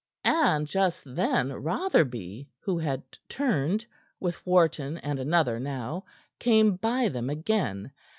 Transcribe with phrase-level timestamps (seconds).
[0.25, 3.85] And just then Rotherby, who had turned,
[4.19, 6.05] with Wharton and another now,
[6.39, 7.91] came by them again.